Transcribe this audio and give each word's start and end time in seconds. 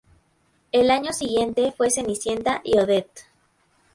El 0.71 0.89
año 0.89 1.13
siguiente 1.13 1.71
fue 1.73 1.91
Cenicienta 1.91 2.61
y 2.63 2.79
Odette. 2.79 3.25